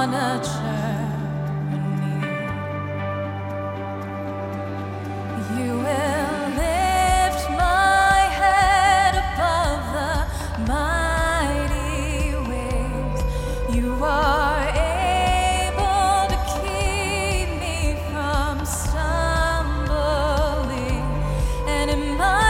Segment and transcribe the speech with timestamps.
[0.00, 1.76] on a journey.
[5.58, 10.12] You will lift my head above the
[10.72, 13.20] mighty waves.
[13.76, 17.78] You are able to keep me
[18.10, 19.84] from stumbling,
[21.76, 22.49] and in my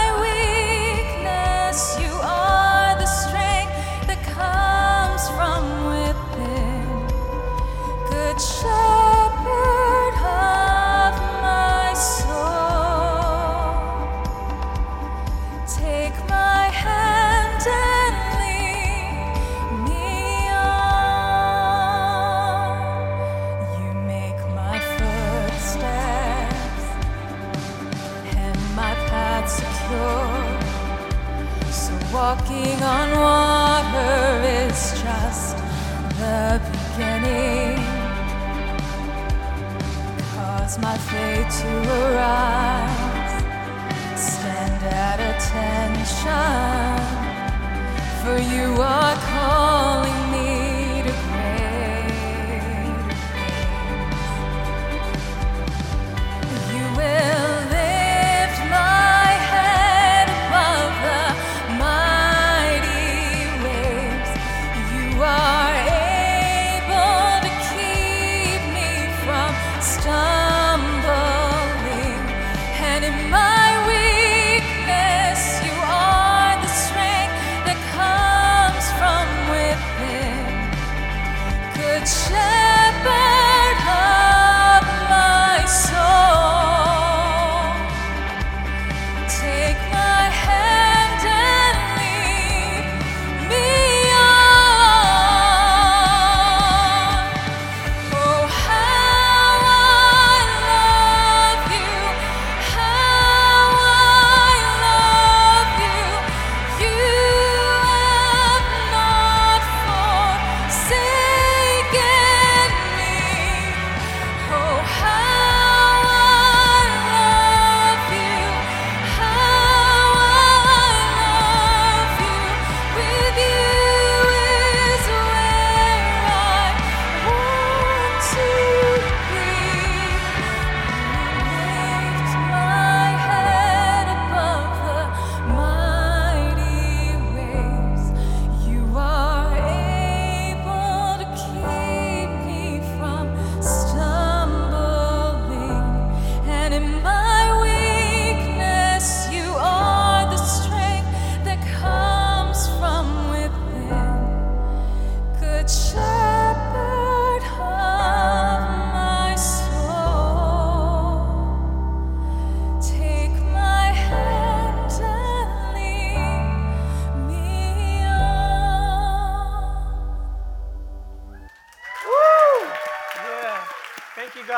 [31.70, 35.56] So walking on water is just
[36.20, 37.78] the beginning.
[40.34, 43.34] Cause my faith to arise.
[44.16, 46.54] Stand at attention,
[48.22, 48.99] for you are.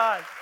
[0.03, 0.42] God.